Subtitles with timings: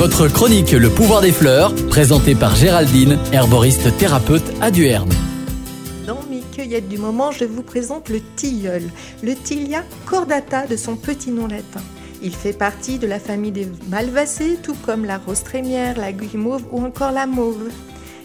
[0.00, 5.10] Votre chronique Le pouvoir des fleurs, présentée par Géraldine, herboriste thérapeute à Duerne.
[6.06, 8.82] Dans mes cueillettes du moment, je vous présente le tilleul,
[9.22, 11.82] le Tilia cordata de son petit nom latin.
[12.22, 16.64] Il fait partie de la famille des malvacées, tout comme la rose trémière, la guimauve
[16.72, 17.68] ou encore la mauve.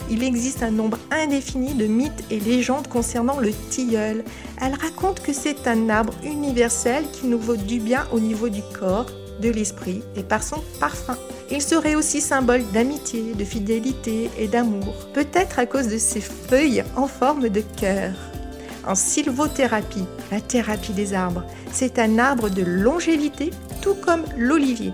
[0.10, 4.24] Il existe un nombre indéfini de mythes et légendes concernant le tilleul.
[4.62, 8.62] Elle raconte que c'est un arbre universel qui nous vaut du bien au niveau du
[8.80, 9.08] corps,
[9.42, 11.18] de l'esprit et par son parfum.
[11.52, 16.84] Il serait aussi symbole d'amitié, de fidélité et d'amour, peut-être à cause de ses feuilles
[16.96, 18.14] en forme de cœur.
[18.88, 24.94] En sylvothérapie, la thérapie des arbres, c'est un arbre de longévité, tout comme l'olivier.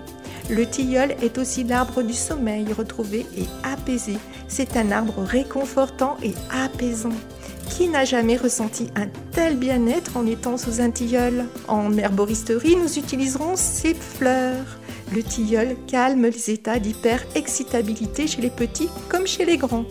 [0.50, 4.16] Le tilleul est aussi l'arbre du sommeil retrouvé et apaisé.
[4.48, 7.10] C'est un arbre réconfortant et apaisant.
[7.70, 11.46] Qui n'a jamais ressenti un tel bien-être en étant sous un tilleul?
[11.68, 14.78] En herboristerie, nous utiliserons ces fleurs.
[15.14, 19.84] Le tilleul calme les états d'hyper-excitabilité chez les petits comme chez les grands.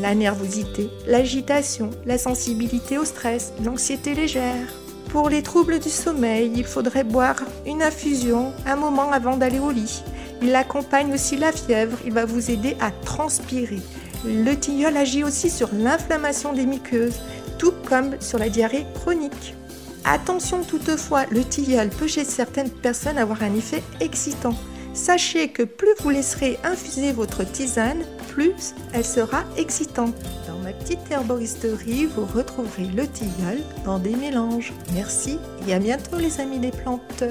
[0.00, 4.83] La nervosité, l'agitation, la sensibilité au stress, l'anxiété légère.
[5.08, 9.70] Pour les troubles du sommeil, il faudrait boire une infusion un moment avant d'aller au
[9.70, 10.02] lit.
[10.42, 13.80] Il accompagne aussi la fièvre, il va vous aider à transpirer.
[14.24, 17.20] Le tilleul agit aussi sur l'inflammation des muqueuses,
[17.58, 19.54] tout comme sur la diarrhée chronique.
[20.04, 24.54] Attention toutefois, le tilleul peut chez certaines personnes avoir un effet excitant.
[24.94, 30.14] Sachez que plus vous laisserez infuser votre tisane, plus elle sera excitante.
[30.46, 34.72] Dans ma petite herboristerie, vous retrouverez le tilleul dans des mélanges.
[34.94, 37.24] Merci et à bientôt les amis des plantes.